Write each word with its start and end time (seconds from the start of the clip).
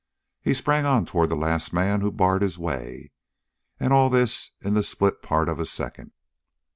He 0.41 0.55
sprang 0.55 0.83
on 0.85 1.05
toward 1.05 1.29
the 1.29 1.35
last 1.35 1.73
man 1.73 2.01
who 2.01 2.11
barred 2.11 2.41
his 2.41 2.57
way. 2.57 3.11
And 3.79 3.93
all 3.93 4.09
this 4.09 4.49
in 4.59 4.73
the 4.73 4.81
split 4.81 5.21
part 5.21 5.47
of 5.47 5.59
a 5.59 5.65
second. 5.67 6.11